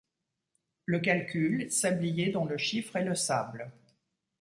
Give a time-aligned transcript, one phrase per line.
[0.87, 3.71] Le calcul, sablier dont le chiffre est le sable